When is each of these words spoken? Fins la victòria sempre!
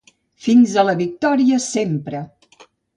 Fins 0.45 0.73
la 0.89 0.97
victòria 1.03 1.63
sempre! 1.69 2.27